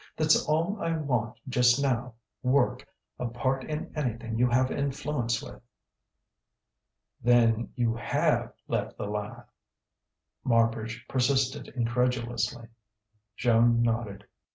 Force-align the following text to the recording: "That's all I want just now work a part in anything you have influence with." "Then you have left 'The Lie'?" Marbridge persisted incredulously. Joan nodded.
"That's 0.17 0.47
all 0.47 0.81
I 0.81 0.97
want 0.97 1.37
just 1.47 1.79
now 1.79 2.15
work 2.41 2.87
a 3.19 3.27
part 3.27 3.63
in 3.69 3.95
anything 3.95 4.35
you 4.39 4.47
have 4.49 4.71
influence 4.71 5.43
with." 5.43 5.61
"Then 7.21 7.71
you 7.75 7.93
have 7.97 8.51
left 8.67 8.97
'The 8.97 9.05
Lie'?" 9.05 9.43
Marbridge 10.43 11.07
persisted 11.07 11.67
incredulously. 11.67 12.69
Joan 13.37 13.83
nodded. 13.83 14.25